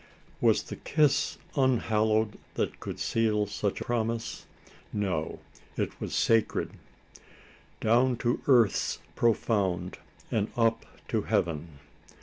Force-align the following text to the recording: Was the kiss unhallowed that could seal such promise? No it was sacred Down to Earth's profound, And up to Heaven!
Was 0.41 0.63
the 0.63 0.77
kiss 0.77 1.37
unhallowed 1.55 2.39
that 2.55 2.79
could 2.79 2.97
seal 2.99 3.45
such 3.45 3.81
promise? 3.83 4.47
No 4.91 5.37
it 5.77 6.01
was 6.01 6.15
sacred 6.15 6.71
Down 7.81 8.17
to 8.17 8.41
Earth's 8.47 8.97
profound, 9.15 9.99
And 10.31 10.47
up 10.57 10.87
to 11.09 11.21
Heaven! 11.21 11.77